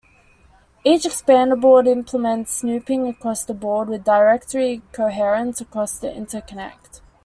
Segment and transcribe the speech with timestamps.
[0.83, 7.01] Each expander board implements snooping across the board, with directory coherence across the interconnect.